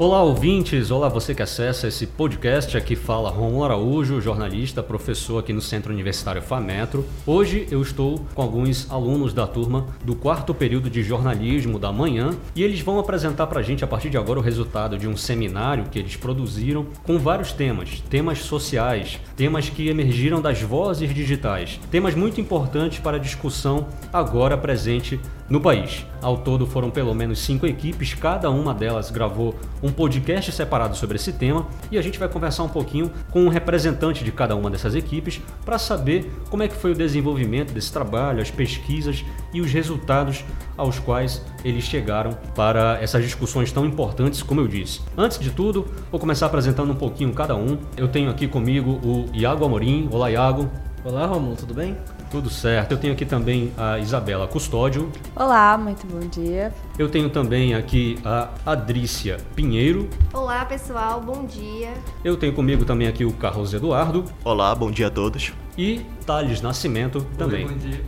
[0.00, 0.90] Olá, ouvintes!
[0.90, 2.74] Olá, você que acessa esse podcast.
[2.74, 7.04] Aqui fala Romulo Araújo, jornalista, professor aqui no Centro Universitário FAMetro.
[7.26, 12.30] Hoje eu estou com alguns alunos da turma do quarto período de jornalismo da manhã
[12.56, 15.18] e eles vão apresentar para a gente, a partir de agora, o resultado de um
[15.18, 21.78] seminário que eles produziram com vários temas, temas sociais, temas que emergiram das vozes digitais,
[21.90, 25.20] temas muito importantes para a discussão agora presente
[25.50, 26.06] no país.
[26.22, 31.16] Ao todo foram pelo menos cinco equipes, cada uma delas gravou um podcast separado sobre
[31.16, 34.70] esse tema e a gente vai conversar um pouquinho com um representante de cada uma
[34.70, 39.60] dessas equipes para saber como é que foi o desenvolvimento desse trabalho, as pesquisas e
[39.60, 40.44] os resultados
[40.76, 45.00] aos quais eles chegaram para essas discussões tão importantes, como eu disse.
[45.16, 47.76] Antes de tudo, vou começar apresentando um pouquinho cada um.
[47.96, 50.08] Eu tenho aqui comigo o Iago Amorim.
[50.12, 50.70] Olá, Iago.
[51.04, 51.96] Olá, Romulo, tudo bem?
[52.30, 52.92] Tudo certo.
[52.92, 55.10] Eu tenho aqui também a Isabela Custódio.
[55.34, 56.72] Olá, muito bom dia.
[56.96, 60.08] Eu tenho também aqui a Adrícia Pinheiro.
[60.32, 61.92] Olá, pessoal, bom dia.
[62.24, 64.24] Eu tenho comigo também aqui o Carlos Eduardo.
[64.44, 65.52] Olá, bom dia a todos.
[65.76, 67.66] E Thales Nascimento também.
[67.66, 68.00] Oi, bom dia.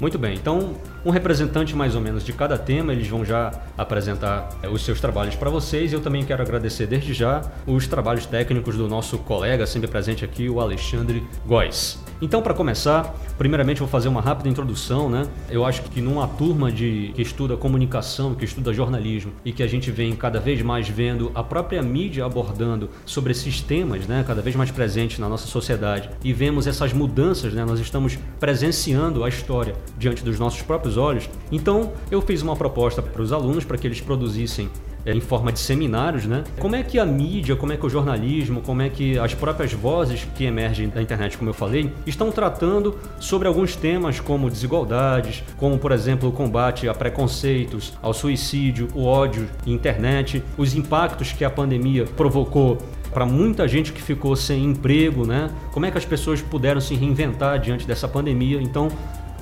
[0.00, 4.50] Muito bem, então um representante mais ou menos de cada tema, eles vão já apresentar
[4.62, 5.92] é, os seus trabalhos para vocês.
[5.92, 10.48] Eu também quero agradecer desde já os trabalhos técnicos do nosso colega, sempre presente aqui,
[10.48, 11.98] o Alexandre Góes.
[12.20, 15.26] Então, para começar, primeiramente vou fazer uma rápida introdução, né?
[15.50, 19.66] Eu acho que numa turma de que estuda comunicação, que estuda jornalismo e que a
[19.66, 24.24] gente vem cada vez mais vendo a própria mídia abordando sobre esses temas, né?
[24.26, 27.64] Cada vez mais presentes na nossa sociedade e vemos essas mudanças, né?
[27.64, 31.28] Nós estamos presenciando a história diante dos nossos próprios olhos.
[31.52, 34.70] Então, eu fiz uma proposta para os alunos para que eles produzissem
[35.06, 36.42] é, em forma de seminários, né?
[36.58, 39.72] Como é que a mídia, como é que o jornalismo, como é que as próprias
[39.72, 45.44] vozes que emergem da internet, como eu falei, estão tratando sobre alguns temas como desigualdades,
[45.56, 51.44] como por exemplo o combate a preconceitos, ao suicídio, o ódio internet, os impactos que
[51.44, 52.78] a pandemia provocou
[53.12, 55.50] para muita gente que ficou sem emprego, né?
[55.72, 58.60] Como é que as pessoas puderam se reinventar diante dessa pandemia?
[58.60, 58.88] Então,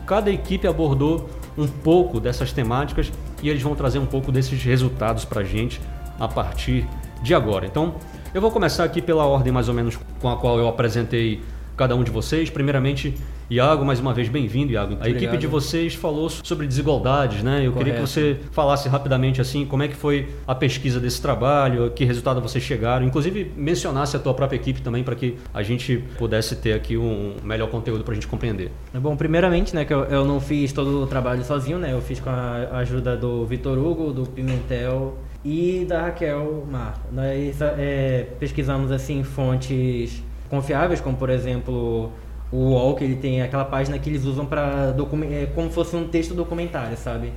[0.06, 5.24] cada equipe abordou um pouco dessas temáticas e eles vão trazer um pouco desses resultados
[5.24, 5.80] para a gente
[6.18, 6.86] a partir
[7.22, 7.66] de agora.
[7.66, 7.94] Então,
[8.32, 11.40] eu vou começar aqui pela ordem mais ou menos com a qual eu apresentei
[11.76, 12.50] cada um de vocês.
[12.50, 13.14] Primeiramente,
[13.50, 14.96] Iago, mais uma vez bem-vindo, Iago.
[15.00, 17.58] A equipe de vocês falou sobre desigualdades, né?
[17.58, 17.78] Eu Correto.
[17.78, 22.04] queria que você falasse rapidamente assim, como é que foi a pesquisa desse trabalho, que
[22.06, 26.56] resultado vocês chegaram, inclusive mencionasse a tua própria equipe também para que a gente pudesse
[26.56, 28.70] ter aqui um melhor conteúdo para a gente compreender.
[28.94, 31.92] Bom, primeiramente, né, que eu, eu não fiz todo o trabalho sozinho, né?
[31.92, 36.98] Eu fiz com a ajuda do Vitor Hugo, do Pimentel e da Raquel Mar.
[37.12, 42.10] Nós é, pesquisamos assim fontes confiáveis, como por exemplo
[42.54, 44.94] o UOL, que ele tem aquela página que eles usam para
[45.30, 47.32] é, como fosse um texto documentário, sabe?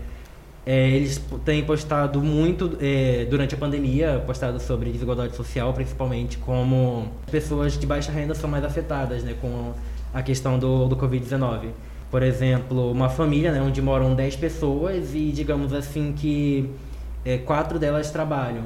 [0.64, 7.08] É, eles têm postado muito é, durante a pandemia, postado sobre desigualdade social, principalmente como
[7.32, 9.74] pessoas de baixa renda são mais afetadas, né, com
[10.14, 11.70] a questão do, do Covid-19.
[12.12, 16.70] Por exemplo, uma família, né, onde moram 10 pessoas e digamos assim que
[17.26, 18.66] é, quatro delas trabalham.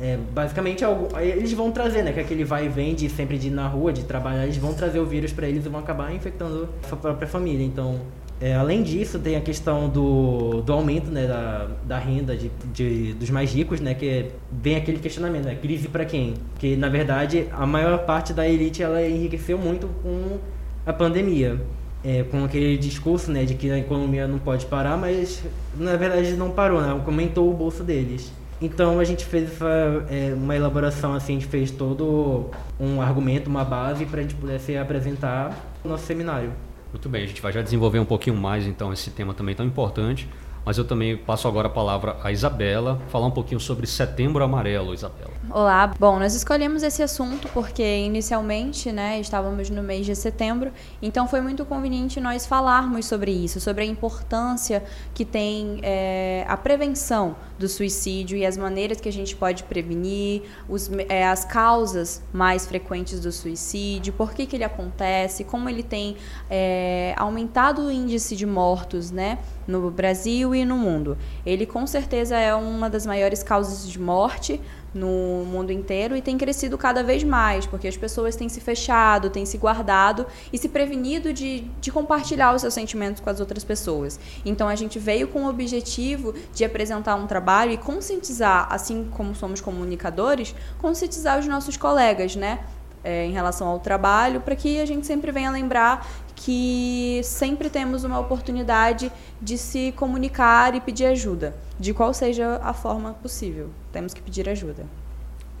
[0.00, 2.12] É, basicamente, algo, eles vão trazer, né?
[2.12, 4.74] Que aquele vai e vem de sempre de ir na rua, de trabalhar, eles vão
[4.74, 7.64] trazer o vírus para eles e vão acabar infectando a própria família.
[7.64, 8.00] Então,
[8.40, 13.14] é, além disso, tem a questão do, do aumento né, da, da renda de, de,
[13.14, 13.94] dos mais ricos, né?
[13.94, 15.54] Que vem aquele questionamento, né?
[15.54, 16.34] Crise para quem?
[16.58, 20.38] Que, na verdade, a maior parte da elite, ela enriqueceu muito com
[20.84, 21.60] a pandemia.
[22.04, 25.42] É, com aquele discurso né, de que a economia não pode parar, mas
[25.74, 26.90] na verdade não parou, né?
[26.90, 28.30] aumentou o bolso deles.
[28.60, 33.50] Então a gente fez essa, é, uma elaboração assim, a gente fez todo um argumento,
[33.50, 36.52] uma base para a gente pudesse apresentar o nosso seminário.
[36.92, 39.66] Muito bem, a gente vai já desenvolver um pouquinho mais então esse tema também tão
[39.66, 40.28] importante,
[40.64, 44.94] mas eu também passo agora a palavra à Isabela, falar um pouquinho sobre Setembro Amarelo,
[44.94, 45.30] Isabela.
[45.50, 50.72] Olá, bom, nós escolhemos esse assunto porque inicialmente, né, estávamos no mês de setembro,
[51.02, 56.56] então foi muito conveniente nós falarmos sobre isso, sobre a importância que tem é, a
[56.56, 62.22] prevenção do suicídio e as maneiras que a gente pode prevenir, os, é, as causas
[62.32, 66.16] mais frequentes do suicídio, por que, que ele acontece, como ele tem
[66.50, 69.38] é, aumentado o índice de mortos, né,
[69.68, 71.16] no Brasil no mundo.
[71.46, 74.60] Ele com certeza é uma das maiores causas de morte
[74.94, 79.28] no mundo inteiro e tem crescido cada vez mais, porque as pessoas têm se fechado,
[79.28, 83.64] têm se guardado e se prevenido de, de compartilhar os seus sentimentos com as outras
[83.64, 84.20] pessoas.
[84.44, 89.34] Então a gente veio com o objetivo de apresentar um trabalho e conscientizar, assim como
[89.34, 92.60] somos comunicadores, conscientizar os nossos colegas, né?
[93.06, 96.08] É, em relação ao trabalho, para que a gente sempre venha lembrar
[96.44, 99.10] que sempre temos uma oportunidade
[99.40, 103.70] de se comunicar e pedir ajuda, de qual seja a forma possível.
[103.90, 104.84] Temos que pedir ajuda.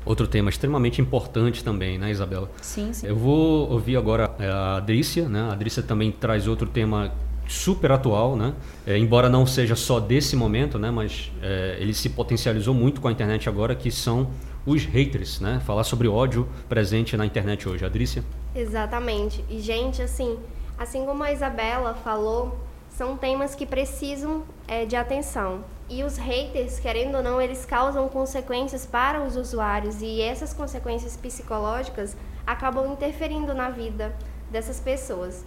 [0.04, 2.50] Outro tema extremamente importante também, né, Isabela?
[2.60, 3.06] Sim, sim.
[3.06, 5.40] Eu vou ouvir agora é, a Adrícia, né?
[5.48, 7.10] A Adrícia também traz outro tema
[7.48, 8.52] super atual, né?
[8.86, 10.90] É, embora não seja só desse momento, né?
[10.90, 14.28] Mas é, ele se potencializou muito com a internet agora, que são
[14.66, 15.62] os haters, né?
[15.64, 17.86] Falar sobre ódio presente na internet hoje.
[17.86, 18.22] Adrícia?
[18.54, 19.42] Exatamente.
[19.48, 20.36] E, gente, assim,
[20.78, 22.58] assim como a Isabela falou,
[22.90, 25.64] são temas que precisam é, de atenção.
[25.88, 31.16] E os haters, querendo ou não, eles causam consequências para os usuários e essas consequências
[31.16, 32.16] psicológicas
[32.46, 34.14] acabam interferindo na vida
[34.50, 35.44] dessas pessoas.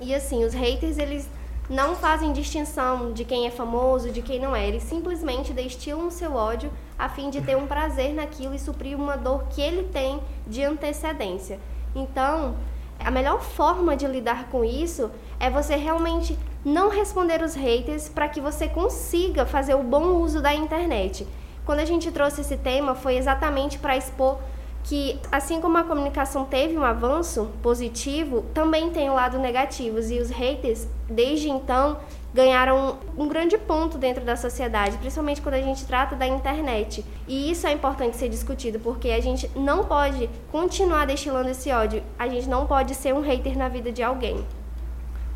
[0.00, 1.28] E assim, os haters, eles
[1.70, 4.66] não fazem distinção de quem é famoso, de quem não é.
[4.66, 8.96] Eles simplesmente destilam o seu ódio a fim de ter um prazer naquilo e suprir
[8.96, 11.60] uma dor que ele tem de antecedência.
[11.94, 12.56] Então,
[13.04, 18.28] a melhor forma de lidar com isso é você realmente não responder os haters para
[18.28, 21.26] que você consiga fazer o bom uso da internet.
[21.64, 24.38] Quando a gente trouxe esse tema foi exatamente para expor
[24.88, 30.00] que assim como a comunicação teve um avanço positivo, também tem o um lado negativo
[30.00, 31.98] e os haters desde então
[32.32, 37.04] ganharam um grande ponto dentro da sociedade, principalmente quando a gente trata da internet.
[37.26, 42.02] E isso é importante ser discutido, porque a gente não pode continuar destilando esse ódio,
[42.18, 44.42] a gente não pode ser um hater na vida de alguém.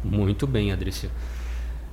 [0.02, 1.10] Muito bem, Adrícia.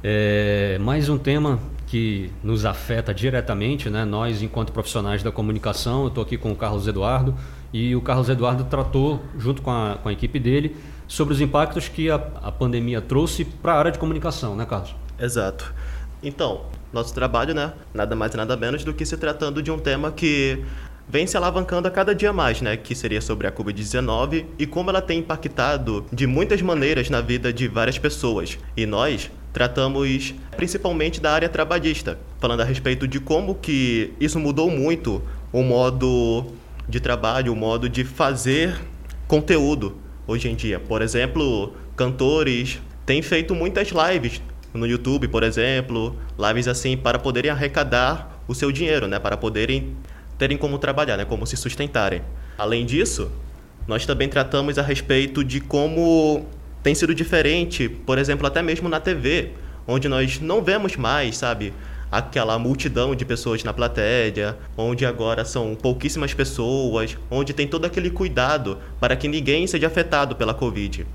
[0.01, 1.59] É, mais um tema
[1.89, 4.05] que nos afeta diretamente, né?
[4.05, 7.35] nós, enquanto profissionais da comunicação, eu estou aqui com o Carlos Eduardo,
[7.73, 10.75] e o Carlos Eduardo tratou, junto com a, com a equipe dele,
[11.07, 14.95] sobre os impactos que a, a pandemia trouxe para a área de comunicação, né, Carlos?
[15.19, 15.73] Exato.
[16.21, 16.61] Então,
[16.93, 20.63] nosso trabalho, né, nada mais nada menos do que se tratando de um tema que
[21.07, 22.77] vem se alavancando a cada dia mais, né?
[22.77, 27.51] Que seria sobre a Covid-19 e como ela tem impactado de muitas maneiras na vida
[27.51, 28.59] de várias pessoas.
[28.77, 34.69] E nós tratamos principalmente da área trabalhista, falando a respeito de como que isso mudou
[34.69, 36.45] muito o modo
[36.87, 38.79] de trabalho, o modo de fazer
[39.27, 39.97] conteúdo
[40.27, 40.79] hoje em dia.
[40.79, 44.41] Por exemplo, cantores têm feito muitas lives
[44.73, 49.95] no YouTube, por exemplo, lives assim para poderem arrecadar o seu dinheiro, né, para poderem
[50.37, 52.21] terem como trabalhar, né, como se sustentarem.
[52.57, 53.31] Além disso,
[53.87, 56.45] nós também tratamos a respeito de como
[56.81, 59.51] tem sido diferente, por exemplo, até mesmo na TV,
[59.87, 61.73] onde nós não vemos mais, sabe,
[62.11, 68.09] aquela multidão de pessoas na plateia, onde agora são pouquíssimas pessoas, onde tem todo aquele
[68.09, 71.05] cuidado para que ninguém seja afetado pela Covid.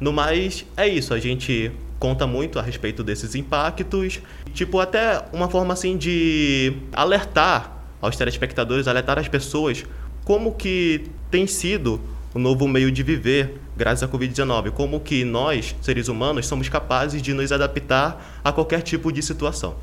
[0.00, 4.20] No mais, é isso, a gente conta muito a respeito desses impactos,
[4.54, 9.84] tipo até uma forma assim de alertar aos telespectadores, alertar as pessoas
[10.24, 12.00] como que tem sido
[12.34, 17.22] o novo meio de viver graças à Covid-19, como que nós, seres humanos, somos capazes
[17.22, 19.74] de nos adaptar a qualquer tipo de situação.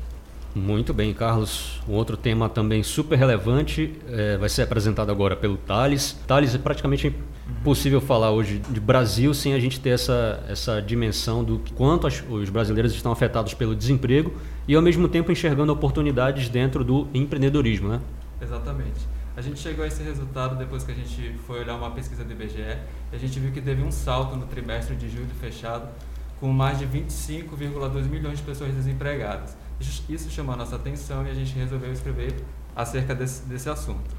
[0.54, 1.80] Muito bem, Carlos.
[1.86, 6.18] Um outro tema também super relevante é, vai ser apresentado agora pelo Thales.
[6.26, 7.14] Thales, é praticamente
[7.60, 12.24] impossível falar hoje de Brasil sem a gente ter essa, essa dimensão do quanto as,
[12.28, 14.32] os brasileiros estão afetados pelo desemprego
[14.66, 18.00] e, ao mesmo tempo, enxergando oportunidades dentro do empreendedorismo, né?
[18.40, 19.17] Exatamente.
[19.38, 22.32] A gente chegou a esse resultado depois que a gente foi olhar uma pesquisa do
[22.32, 22.76] IBGE
[23.12, 25.88] a gente viu que teve um salto no trimestre de julho fechado
[26.40, 29.56] com mais de 25,2 milhões de pessoas desempregadas.
[30.08, 32.34] Isso chamou a nossa atenção e a gente resolveu escrever
[32.74, 34.10] acerca desse, desse assunto.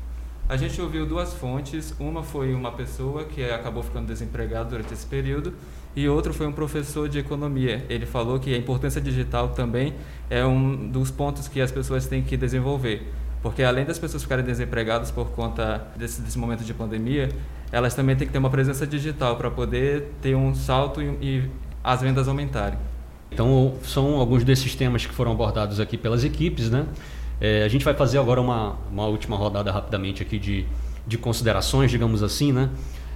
[0.48, 5.06] A gente ouviu duas fontes, uma foi uma pessoa que acabou ficando desempregada durante esse
[5.06, 5.54] período
[5.94, 7.86] e outro foi um professor de economia.
[7.90, 9.96] Ele falou que a importância digital também
[10.30, 13.06] é um dos pontos que as pessoas têm que desenvolver,
[13.42, 17.30] porque além das pessoas ficarem desempregadas por conta desse, desse momento de pandemia,
[17.72, 21.50] elas também têm que ter uma presença digital para poder ter um salto e, e
[21.84, 22.78] as vendas aumentarem.
[23.32, 26.86] Então, são alguns desses temas que foram abordados aqui pelas equipes, né?
[27.40, 30.66] É, a gente vai fazer agora uma, uma última rodada rapidamente aqui de,
[31.08, 32.70] de considerações, digamos assim, né?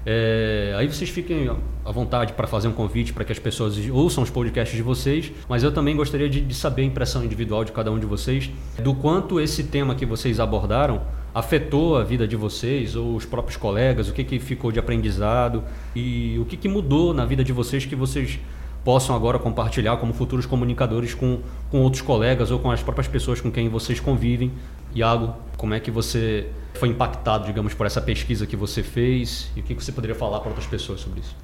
[0.06, 1.50] É, aí vocês fiquem
[1.86, 5.32] à vontade para fazer um convite para que as pessoas ouçam os podcasts de vocês,
[5.48, 8.52] mas eu também gostaria de, de, saber a impressão individual de cada um de vocês,
[8.82, 11.02] do quanto esse tema que vocês abordaram
[11.34, 15.64] afetou a vida de vocês ou os próprios colegas, o que, que ficou de aprendizado
[15.96, 18.40] e o que, que mudou na vida de vocês que vocês
[18.84, 21.40] possam agora compartilhar como futuros comunicadores com,
[21.72, 24.52] com outros colegas ou com as próprias pessoas com quem vocês convivem.
[24.94, 29.60] Iago, como é que você foi impactado, digamos, por essa pesquisa que você fez e
[29.60, 31.36] o que você poderia falar para outras pessoas sobre isso?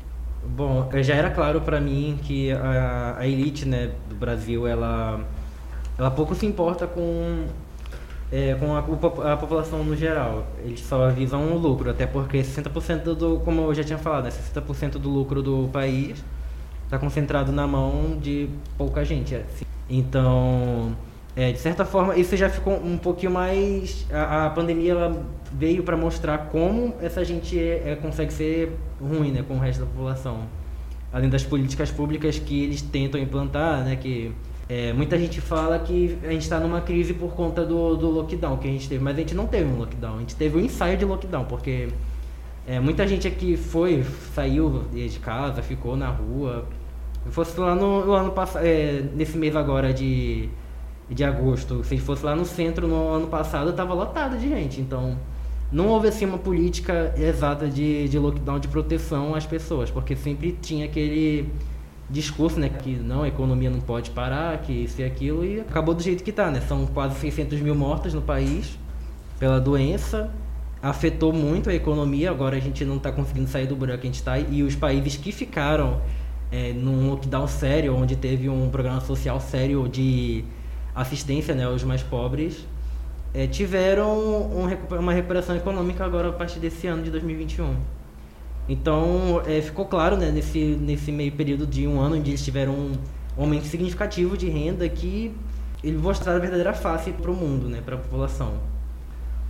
[0.44, 5.20] Bom, já era claro para mim que a, a elite né, do Brasil, ela,
[5.98, 7.46] ela pouco se importa com
[8.32, 8.80] é, com a,
[9.34, 10.48] a, população no geral.
[10.64, 14.30] Eles só visam o lucro, até porque 60% do, como eu já tinha falado, né,
[14.30, 16.24] 60% do lucro do país
[16.86, 19.36] está concentrado na mão de pouca gente.
[19.36, 19.66] Assim.
[19.90, 20.96] Então,
[21.36, 24.06] é, de certa forma, isso já ficou um pouquinho mais.
[24.12, 29.32] A, a pandemia ela veio para mostrar como essa gente é, é, consegue ser ruim
[29.32, 30.42] né, com o resto da população.
[31.12, 34.32] Além das políticas públicas que eles tentam implantar, né, que
[34.68, 38.58] é, muita gente fala que a gente está numa crise por conta do, do lockdown
[38.58, 40.62] que a gente teve, mas a gente não teve um lockdown, a gente teve um
[40.62, 41.90] ensaio de lockdown, porque
[42.68, 44.04] é, muita gente aqui foi,
[44.36, 46.68] saiu de casa, ficou na rua.
[47.26, 50.50] Se fosse lá no, no ano passado, é, nesse mês agora de,
[51.10, 54.80] de agosto, se fosse lá no centro no ano passado, estava lotado de gente.
[54.80, 55.18] Então,
[55.72, 60.58] não houve assim uma política exata de, de lockdown de proteção às pessoas, porque sempre
[60.62, 61.52] tinha aquele
[62.10, 65.94] discurso, né, que não, a economia não pode parar, que isso e aquilo, e acabou
[65.94, 66.60] do jeito que está, né?
[66.62, 68.78] São quase 600 mil mortos no país
[69.38, 70.32] pela doença,
[70.82, 72.32] afetou muito a economia.
[72.32, 74.40] Agora a gente não está conseguindo sair do buraco que a gente está.
[74.40, 76.02] E os países que ficaram
[76.52, 80.44] é, num lockdown sério, onde teve um programa social sério de
[81.02, 82.66] assistência né, aos mais pobres,
[83.34, 84.68] é, tiveram um,
[85.00, 87.76] uma recuperação econômica agora a partir desse ano de 2021.
[88.68, 92.74] Então é, ficou claro né, nesse, nesse meio período de um ano onde eles tiveram
[92.74, 92.94] um
[93.38, 95.32] aumento significativo de renda que
[95.84, 98.54] ele mostraram a verdadeira face para o mundo, né, para a população.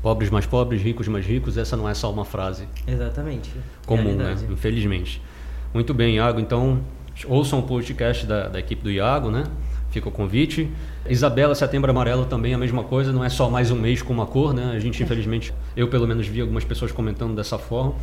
[0.01, 2.65] Pobres mais pobres, ricos mais ricos, essa não é só uma frase.
[2.87, 3.51] Exatamente.
[3.85, 4.33] Comum, né?
[4.49, 5.21] Infelizmente.
[5.73, 6.39] Muito bem, Iago.
[6.39, 6.79] Então,
[7.27, 9.43] ouçam o podcast da, da equipe do Iago, né?
[9.91, 10.69] Fica o convite.
[11.07, 14.13] Isabela, Setembro Amarelo também é a mesma coisa, não é só mais um mês com
[14.13, 14.73] uma cor, né?
[14.75, 17.95] A gente, infelizmente, eu pelo menos vi algumas pessoas comentando dessa forma.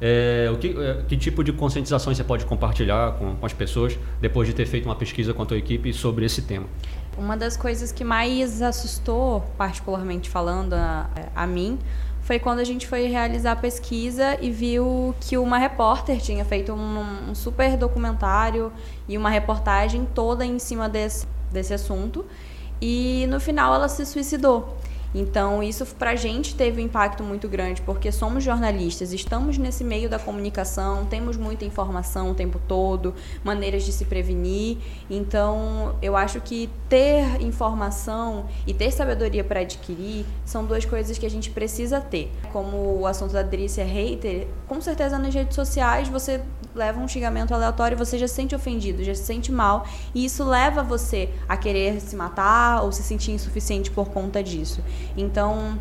[0.00, 3.98] É, o que, é, que, tipo de conscientização você pode compartilhar com, com, as pessoas
[4.20, 6.66] depois de ter feito uma pesquisa com a tua equipe sobre esse tema?
[7.16, 11.78] Uma das coisas que mais assustou, particularmente falando a, a mim,
[12.28, 16.74] foi quando a gente foi realizar a pesquisa e viu que uma repórter tinha feito
[16.74, 18.70] um, um super documentário
[19.08, 22.26] e uma reportagem toda em cima desse, desse assunto.
[22.82, 24.76] E no final ela se suicidou.
[25.14, 29.82] Então, isso para a gente teve um impacto muito grande, porque somos jornalistas, estamos nesse
[29.82, 34.78] meio da comunicação, temos muita informação o tempo todo, maneiras de se prevenir.
[35.08, 41.26] Então, eu acho que ter informação e ter sabedoria para adquirir são duas coisas que
[41.26, 42.30] a gente precisa ter.
[42.52, 46.40] Como o assunto da Adrícia é hater, com certeza nas redes sociais você
[46.74, 49.84] leva um xingamento aleatório e você já se sente ofendido, já se sente mal,
[50.14, 54.82] e isso leva você a querer se matar ou se sentir insuficiente por conta disso.
[55.16, 55.78] Então,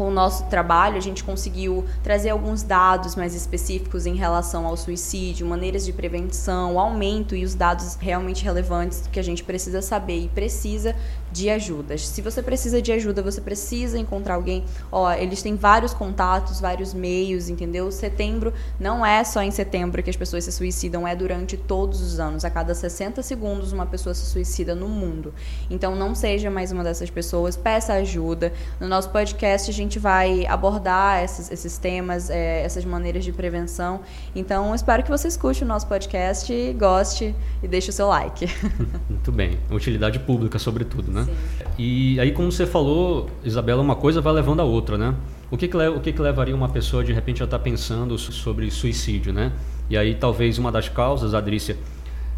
[0.00, 4.74] com o nosso trabalho, a gente conseguiu trazer alguns dados mais específicos em relação ao
[4.74, 10.20] suicídio, maneiras de prevenção, aumento e os dados realmente relevantes que a gente precisa saber
[10.20, 10.96] e precisa
[11.30, 12.06] de ajudas.
[12.08, 14.64] Se você precisa de ajuda, você precisa encontrar alguém.
[14.90, 17.90] Ó, eles têm vários contatos, vários meios, entendeu?
[17.92, 22.18] Setembro não é só em setembro que as pessoas se suicidam, é durante todos os
[22.18, 22.44] anos.
[22.44, 25.32] A cada 60 segundos uma pessoa se suicida no mundo.
[25.70, 28.52] Então não seja mais uma dessas pessoas, peça ajuda.
[28.80, 34.00] No nosso podcast a gente vai abordar esses, esses temas, é, essas maneiras de prevenção.
[34.34, 38.46] Então espero que você escute o nosso podcast, goste e deixe o seu like.
[39.08, 39.58] Muito bem.
[39.70, 41.20] Utilidade pública, sobretudo, né?
[41.20, 41.24] né?
[41.24, 41.64] Sim.
[41.78, 45.14] E aí, como você falou, Isabela, uma coisa vai levando a outra, né?
[45.50, 48.16] O que, que, o que, que levaria uma pessoa, de repente, a estar tá pensando
[48.18, 49.52] sobre suicídio, né?
[49.88, 51.76] E aí, talvez uma das causas, Adrícia,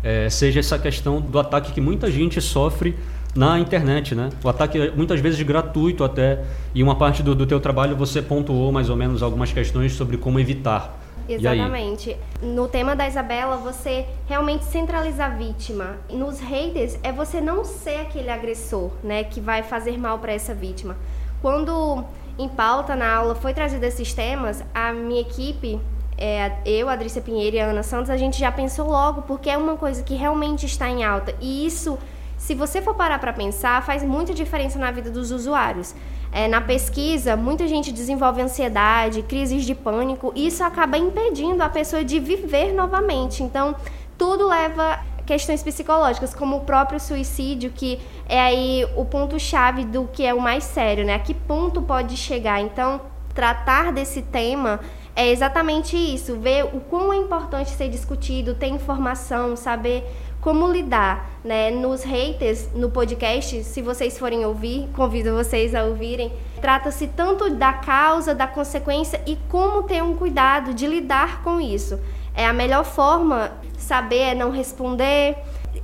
[0.02, 2.96] é, seja essa questão do ataque que muita gente sofre
[3.34, 4.30] na internet, né?
[4.42, 6.42] O ataque muitas vezes gratuito até,
[6.74, 10.16] e uma parte do, do teu trabalho você pontuou mais ou menos algumas questões sobre
[10.16, 10.98] como evitar
[11.28, 12.16] Exatamente.
[12.42, 15.96] No tema da Isabela, você realmente centralizar a vítima.
[16.10, 20.54] Nos haters é você não ser aquele agressor, né, que vai fazer mal para essa
[20.54, 20.96] vítima.
[21.40, 22.04] Quando
[22.38, 25.80] em pauta na aula foi trazido esses temas, a minha equipe,
[26.16, 29.56] é, eu, Adrícia Pinheiro e a Ana Santos, a gente já pensou logo, porque é
[29.56, 31.34] uma coisa que realmente está em alta.
[31.40, 31.98] E isso,
[32.42, 35.94] se você for parar para pensar, faz muita diferença na vida dos usuários.
[36.32, 41.68] É, na pesquisa, muita gente desenvolve ansiedade, crises de pânico, e isso acaba impedindo a
[41.68, 43.44] pessoa de viver novamente.
[43.44, 43.76] Então,
[44.18, 50.26] tudo leva questões psicológicas, como o próprio suicídio, que é aí o ponto-chave do que
[50.26, 51.14] é o mais sério, né?
[51.14, 52.60] A que ponto pode chegar?
[52.60, 53.00] Então,
[53.32, 54.80] tratar desse tema
[55.14, 60.04] é exatamente isso, ver o quão é importante ser discutido, ter informação, saber
[60.40, 61.70] como lidar, né?
[61.70, 66.32] Nos haters, no podcast, se vocês forem ouvir, convido vocês a ouvirem.
[66.60, 72.00] Trata-se tanto da causa, da consequência e como ter um cuidado de lidar com isso.
[72.34, 75.36] É a melhor forma saber é não responder,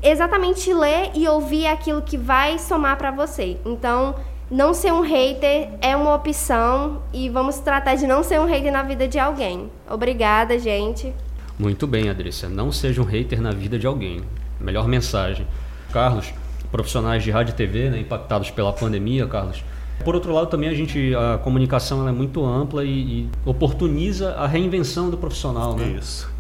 [0.02, 3.58] exatamente ler e ouvir aquilo que vai somar para você.
[3.64, 4.14] Então,
[4.50, 8.72] não ser um hater é uma opção e vamos tratar de não ser um hater
[8.72, 9.70] na vida de alguém.
[9.88, 11.12] Obrigada, gente.
[11.58, 12.48] Muito bem, Adrícia.
[12.48, 14.22] Não seja um hater na vida de alguém.
[14.58, 15.46] Melhor mensagem.
[15.92, 16.32] Carlos,
[16.70, 19.62] profissionais de rádio e TV, né, impactados pela pandemia, Carlos.
[20.04, 24.46] Por outro lado, também a gente a comunicação é muito ampla e, e, oportuniza a
[24.46, 25.96] reinvenção do profissional, né?
[25.98, 26.30] Isso.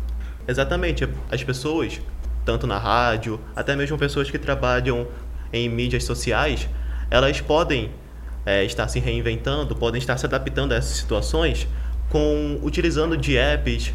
[0.46, 1.08] Exatamente.
[1.30, 2.00] As pessoas,
[2.44, 5.08] tanto na rádio, até mesmo pessoas que trabalham
[5.52, 6.68] em mídias sociais,
[7.10, 7.90] elas podem
[8.44, 11.66] é, estar se reinventando, podem estar se adaptando a essas situações
[12.08, 13.92] com utilizando de apps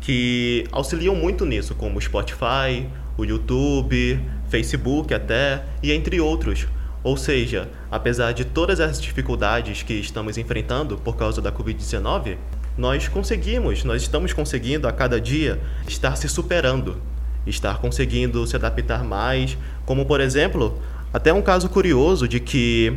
[0.00, 2.86] que auxiliam muito nisso, como o Spotify,
[3.16, 6.66] o YouTube, Facebook até e entre outros.
[7.02, 12.36] Ou seja, apesar de todas as dificuldades que estamos enfrentando por causa da Covid-19,
[12.76, 17.00] nós conseguimos, nós estamos conseguindo a cada dia estar se superando,
[17.46, 20.80] estar conseguindo se adaptar mais, como por exemplo,
[21.14, 22.92] até um caso curioso de que,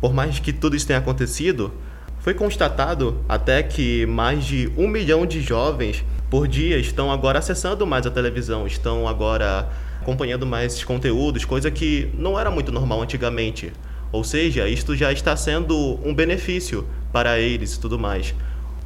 [0.00, 1.72] por mais que tudo isso tenha acontecido,
[2.20, 7.84] foi constatado até que mais de um milhão de jovens por dia estão agora acessando
[7.84, 9.68] mais a televisão, estão agora
[10.00, 13.72] acompanhando mais esses conteúdos, coisa que não era muito normal antigamente.
[14.12, 18.36] Ou seja, isto já está sendo um benefício para eles e tudo mais.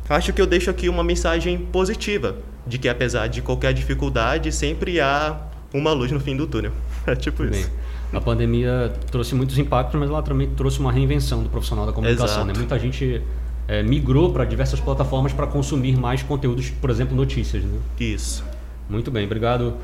[0.08, 2.36] Acho que eu deixo aqui uma mensagem positiva,
[2.66, 5.38] de que apesar de qualquer dificuldade, sempre há
[5.74, 6.72] uma luz no fim do túnel.
[7.04, 7.70] É tipo Bem, isso.
[8.12, 12.44] A pandemia trouxe muitos impactos, mas ela também trouxe uma reinvenção do profissional da comunicação.
[12.44, 12.52] Né?
[12.54, 13.22] Muita gente
[13.66, 17.64] é, migrou para diversas plataformas para consumir mais conteúdos, por exemplo, notícias.
[17.64, 17.78] Né?
[17.98, 18.44] Isso.
[18.88, 19.74] Muito bem, obrigado.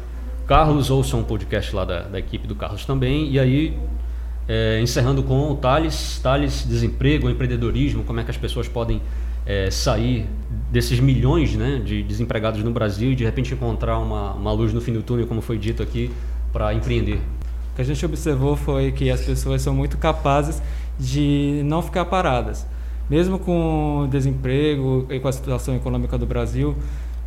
[0.47, 3.31] Carlos, ouçam um podcast lá da, da equipe do Carlos também.
[3.31, 3.79] E aí,
[4.47, 9.01] é, encerrando com o Thales, Thales, desemprego, empreendedorismo, como é que as pessoas podem
[9.47, 10.27] é, sair
[10.71, 14.81] desses milhões né, de desempregados no Brasil e de repente encontrar uma, uma luz no
[14.81, 16.11] fim do túnel, como foi dito aqui,
[16.53, 17.21] para empreender.
[17.79, 20.61] Que a gente observou foi que as pessoas são muito capazes
[20.99, 22.67] de não ficar paradas.
[23.09, 26.75] Mesmo com o desemprego e com a situação econômica do Brasil,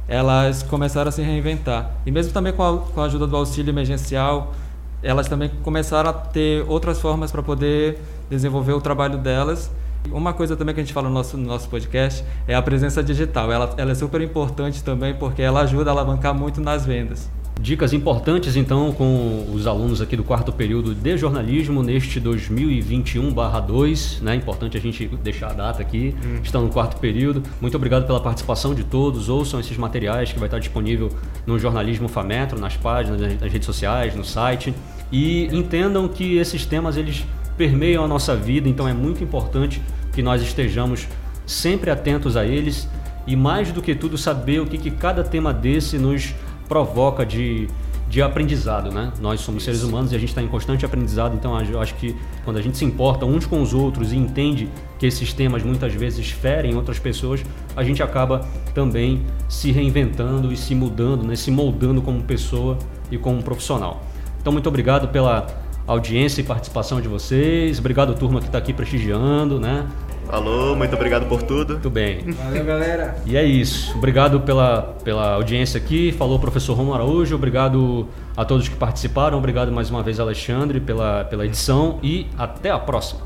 [0.10, 1.91] elas começaram a se reinventar.
[2.05, 4.53] E mesmo também com a, com a ajuda do auxílio emergencial,
[5.01, 9.72] elas também começaram a ter outras formas para poder desenvolver o trabalho delas.
[10.11, 13.01] Uma coisa também que a gente fala no nosso, no nosso podcast é a presença
[13.01, 13.50] digital.
[13.53, 17.29] Ela, ela é super importante também porque ela ajuda a alavancar muito nas vendas.
[17.59, 24.35] Dicas importantes então com os alunos aqui do quarto período de jornalismo neste 2021/2, né?
[24.35, 26.16] Importante a gente deixar a data aqui.
[26.25, 26.40] Hum.
[26.44, 27.44] Estão no quarto período.
[27.59, 29.29] Muito obrigado pela participação de todos.
[29.29, 31.09] Ouçam esses materiais que vai estar disponível
[31.46, 34.74] no jornalismo Fametro, nas páginas, nas redes sociais, no site
[35.11, 37.25] e entendam que esses temas eles
[37.57, 39.81] permeiam a nossa vida, então é muito importante
[40.14, 41.07] que nós estejamos
[41.46, 42.87] sempre atentos a eles
[43.27, 46.33] e mais do que tudo saber o que, que cada tema desse nos
[46.72, 47.68] provoca de,
[48.07, 49.12] de aprendizado, né?
[49.20, 52.16] Nós somos seres humanos e a gente está em constante aprendizado, então eu acho que
[52.46, 55.94] quando a gente se importa uns com os outros e entende que esses temas muitas
[55.94, 57.44] vezes ferem outras pessoas,
[57.75, 61.36] a gente acaba também se reinventando e se mudando, né?
[61.36, 62.77] se moldando como pessoa
[63.12, 64.01] e como profissional.
[64.40, 65.48] Então, muito obrigado pela
[65.86, 67.79] audiência e participação de vocês.
[67.79, 69.86] Obrigado, turma, que está aqui prestigiando, né?
[70.31, 71.74] Alô, muito obrigado por tudo.
[71.74, 72.22] Muito bem.
[72.31, 73.15] Valeu, galera.
[73.25, 73.98] E é isso.
[73.98, 76.13] Obrigado pela, pela audiência aqui.
[76.13, 77.35] Falou o professor Romo Araújo.
[77.35, 79.37] Obrigado a todos que participaram.
[79.37, 82.00] Obrigado mais uma vez, Alexandre, pela, pela edição.
[82.01, 83.22] E até a próxima.